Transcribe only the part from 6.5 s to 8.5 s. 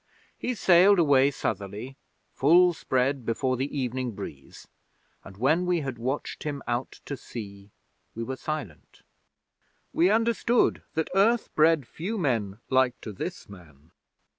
out to sea, we were